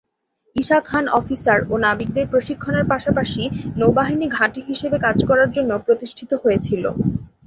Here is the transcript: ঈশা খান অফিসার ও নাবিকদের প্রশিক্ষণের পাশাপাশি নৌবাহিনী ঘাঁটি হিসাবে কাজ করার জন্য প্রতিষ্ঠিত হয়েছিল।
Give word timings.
ঈশা 0.55 0.79
খান 0.87 1.05
অফিসার 1.19 1.59
ও 1.69 1.83
নাবিকদের 1.85 2.25
প্রশিক্ষণের 2.31 2.85
পাশাপাশি 2.91 3.43
নৌবাহিনী 3.79 4.27
ঘাঁটি 4.37 4.61
হিসাবে 4.69 4.97
কাজ 5.05 5.17
করার 5.29 5.49
জন্য 5.55 5.71
প্রতিষ্ঠিত 5.85 6.31
হয়েছিল। 6.43 6.83